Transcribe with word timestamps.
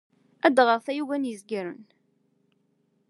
Ad 0.45 0.51
d-aɣeɣ 0.55 0.79
tayuga 0.85 1.17
n 1.17 1.29
yezgaren. 1.29 1.83